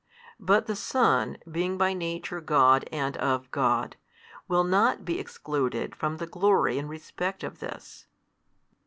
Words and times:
But 0.39 0.65
the 0.65 0.75
Son, 0.75 1.37
being 1.51 1.77
by 1.77 1.93
Nature 1.93 2.41
God 2.41 2.89
and 2.91 3.15
of 3.17 3.51
God, 3.51 3.97
will 4.47 4.63
not 4.63 5.05
be 5.05 5.19
excluded 5.19 5.95
from 5.95 6.17
the 6.17 6.25
glory 6.25 6.79
in 6.79 6.87
respect 6.87 7.43
of 7.43 7.59
this. 7.59 8.07